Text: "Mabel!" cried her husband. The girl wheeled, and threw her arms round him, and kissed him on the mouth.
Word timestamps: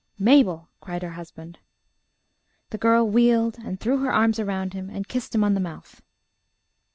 "Mabel!" 0.17 0.67
cried 0.79 1.03
her 1.03 1.11
husband. 1.11 1.59
The 2.71 2.79
girl 2.79 3.07
wheeled, 3.07 3.59
and 3.59 3.79
threw 3.79 3.99
her 3.99 4.11
arms 4.11 4.41
round 4.41 4.73
him, 4.73 4.89
and 4.89 5.07
kissed 5.07 5.35
him 5.35 5.43
on 5.43 5.53
the 5.53 5.59
mouth. 5.59 6.01